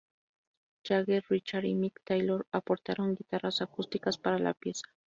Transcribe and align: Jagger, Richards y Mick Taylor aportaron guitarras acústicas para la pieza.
Jagger, 0.83 1.23
Richards 1.29 1.67
y 1.67 1.75
Mick 1.75 2.01
Taylor 2.03 2.47
aportaron 2.51 3.13
guitarras 3.13 3.61
acústicas 3.61 4.17
para 4.17 4.39
la 4.39 4.55
pieza. 4.55 4.89